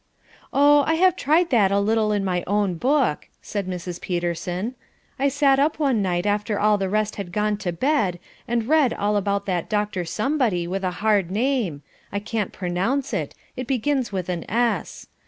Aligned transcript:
"Oh, 0.51 0.83
I 0.87 0.95
have 0.95 1.15
tried 1.15 1.51
that 1.51 1.71
a 1.71 1.79
little 1.79 2.11
on 2.11 2.25
my 2.25 2.43
own 2.47 2.73
book," 2.73 3.27
said 3.39 3.67
Mrs. 3.67 4.01
Peterson. 4.01 4.73
"I 5.19 5.29
sat 5.29 5.59
up 5.59 5.77
one 5.77 6.01
night 6.01 6.25
after 6.25 6.59
all 6.59 6.79
the 6.79 6.89
rest 6.89 7.17
had 7.17 7.31
gone 7.31 7.55
to 7.57 7.71
bed, 7.71 8.17
and 8.47 8.67
read 8.67 8.95
all 8.95 9.15
about 9.15 9.45
that 9.45 9.69
Dr. 9.69 10.03
Somebody, 10.03 10.65
with 10.67 10.83
a 10.83 10.89
hard 11.05 11.29
name 11.29 11.83
I 12.11 12.17
can't 12.17 12.51
pronounce 12.51 13.13
it, 13.13 13.35
it 13.55 13.67
begins 13.67 14.11
with 14.11 14.27
an 14.27 14.43
'S.' 14.49 15.05